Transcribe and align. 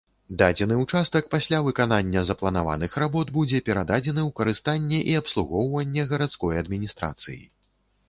Дадзены 0.41 0.77
ўчастак 0.83 1.27
пасля 1.35 1.59
выканання 1.67 2.23
запланаваных 2.31 2.97
работ 3.05 3.27
будзе 3.37 3.63
перададзены 3.69 4.21
ў 4.27 4.37
карыстанне 4.43 4.99
і 5.15 5.19
абслугоўванне 5.23 6.11
гарадской 6.13 6.55
адміністрацыі. 6.67 7.43